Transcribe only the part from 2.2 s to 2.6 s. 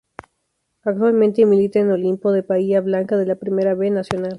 de